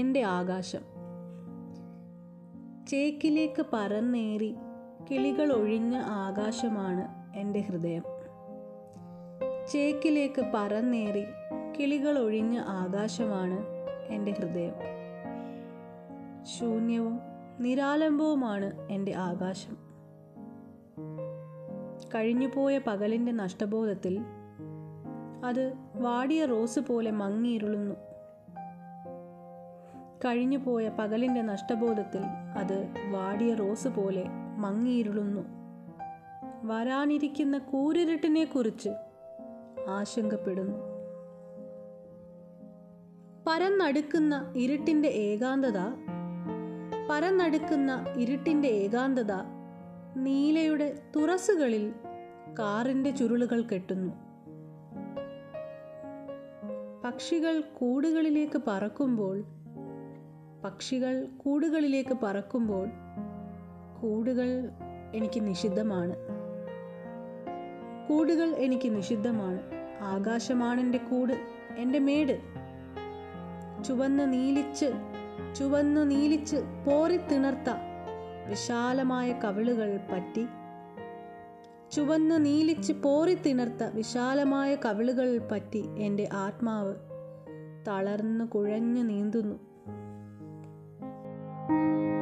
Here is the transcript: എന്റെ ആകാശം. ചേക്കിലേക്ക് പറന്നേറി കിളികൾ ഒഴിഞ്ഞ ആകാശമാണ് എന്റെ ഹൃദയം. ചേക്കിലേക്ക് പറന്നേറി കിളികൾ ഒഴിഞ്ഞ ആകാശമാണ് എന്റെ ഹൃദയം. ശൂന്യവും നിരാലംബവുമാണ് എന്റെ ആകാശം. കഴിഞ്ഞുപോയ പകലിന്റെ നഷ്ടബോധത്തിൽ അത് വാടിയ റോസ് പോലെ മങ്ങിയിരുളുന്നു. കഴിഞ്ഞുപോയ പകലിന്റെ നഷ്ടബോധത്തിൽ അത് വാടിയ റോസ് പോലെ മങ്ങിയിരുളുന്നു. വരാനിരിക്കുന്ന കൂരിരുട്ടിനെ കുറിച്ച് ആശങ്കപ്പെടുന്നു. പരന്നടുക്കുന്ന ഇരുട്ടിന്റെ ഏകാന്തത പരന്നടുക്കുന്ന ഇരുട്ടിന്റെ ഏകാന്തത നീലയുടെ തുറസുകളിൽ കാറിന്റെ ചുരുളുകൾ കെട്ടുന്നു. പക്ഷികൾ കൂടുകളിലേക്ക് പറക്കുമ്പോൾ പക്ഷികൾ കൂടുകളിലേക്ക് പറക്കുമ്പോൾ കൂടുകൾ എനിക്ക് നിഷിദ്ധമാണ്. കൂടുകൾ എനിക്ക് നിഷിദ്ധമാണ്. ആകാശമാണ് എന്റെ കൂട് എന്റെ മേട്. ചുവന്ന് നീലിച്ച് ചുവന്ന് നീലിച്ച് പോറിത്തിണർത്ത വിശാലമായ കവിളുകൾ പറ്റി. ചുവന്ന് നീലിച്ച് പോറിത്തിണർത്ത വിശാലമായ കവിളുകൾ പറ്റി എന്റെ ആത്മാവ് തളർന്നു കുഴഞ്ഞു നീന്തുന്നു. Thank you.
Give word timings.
എന്റെ 0.00 0.22
ആകാശം. 0.22 0.80
ചേക്കിലേക്ക് 2.86 3.66
പറന്നേറി 3.72 4.54
കിളികൾ 5.10 5.52
ഒഴിഞ്ഞ 5.52 5.96
ആകാശമാണ് 5.96 7.08
എന്റെ 7.36 7.60
ഹൃദയം. 7.60 8.02
ചേക്കിലേക്ക് 9.68 10.44
പറന്നേറി 10.54 11.24
കിളികൾ 11.78 12.18
ഒഴിഞ്ഞ 12.18 12.58
ആകാശമാണ് 12.58 13.66
എന്റെ 14.08 14.32
ഹൃദയം. 14.32 14.72
ശൂന്യവും 16.44 17.20
നിരാലംബവുമാണ് 17.60 18.88
എന്റെ 18.90 19.14
ആകാശം. 19.14 19.76
കഴിഞ്ഞുപോയ 22.14 22.78
പകലിന്റെ 22.78 23.32
നഷ്ടബോധത്തിൽ 23.32 24.20
അത് 25.44 25.72
വാടിയ 25.94 26.44
റോസ് 26.44 26.80
പോലെ 26.80 27.10
മങ്ങിയിരുളുന്നു. 27.10 27.94
കഴിഞ്ഞുപോയ 30.24 30.88
പകലിന്റെ 30.88 31.42
നഷ്ടബോധത്തിൽ 31.42 32.22
അത് 32.58 32.94
വാടിയ 33.10 33.54
റോസ് 33.54 33.88
പോലെ 33.88 34.24
മങ്ങിയിരുളുന്നു. 34.58 35.40
വരാനിരിക്കുന്ന 36.62 37.58
കൂരിരുട്ടിനെ 37.58 38.44
കുറിച്ച് 38.44 38.90
ആശങ്കപ്പെടുന്നു. 39.88 40.78
പരന്നടുക്കുന്ന 43.46 44.52
ഇരുട്ടിന്റെ 44.56 45.08
ഏകാന്തത 45.08 45.78
പരന്നടുക്കുന്ന 47.10 48.04
ഇരുട്ടിന്റെ 48.16 48.68
ഏകാന്തത 48.68 49.32
നീലയുടെ 50.16 50.98
തുറസുകളിൽ 51.16 51.92
കാറിന്റെ 52.58 53.10
ചുരുളുകൾ 53.10 53.62
കെട്ടുന്നു. 53.62 54.12
പക്ഷികൾ 57.04 57.60
കൂടുകളിലേക്ക് 57.60 58.60
പറക്കുമ്പോൾ 58.66 59.44
പക്ഷികൾ 60.64 61.28
കൂടുകളിലേക്ക് 61.36 62.16
പറക്കുമ്പോൾ 62.22 62.88
കൂടുകൾ 64.00 64.70
എനിക്ക് 65.14 65.46
നിഷിദ്ധമാണ്. 65.46 66.16
കൂടുകൾ 68.08 68.48
എനിക്ക് 68.48 68.96
നിഷിദ്ധമാണ്. 68.96 69.60
ആകാശമാണ് 70.00 70.80
എന്റെ 70.80 70.98
കൂട് 70.98 71.32
എന്റെ 71.76 71.98
മേട്. 71.98 72.40
ചുവന്ന് 73.84 74.32
നീലിച്ച് 74.32 74.92
ചുവന്ന് 75.56 76.10
നീലിച്ച് 76.10 76.56
പോറിത്തിണർത്ത 76.56 77.70
വിശാലമായ 78.48 79.32
കവിളുകൾ 79.44 80.00
പറ്റി. 80.12 80.46
ചുവന്ന് 81.92 82.44
നീലിച്ച് 82.44 82.92
പോറിത്തിണർത്ത 82.92 83.84
വിശാലമായ 83.94 84.76
കവിളുകൾ 84.84 85.38
പറ്റി 85.38 85.84
എന്റെ 85.98 86.28
ആത്മാവ് 86.32 86.94
തളർന്നു 87.88 88.44
കുഴഞ്ഞു 88.44 89.02
നീന്തുന്നു. 89.02 89.70
Thank 91.70 92.00
you. 92.02 92.19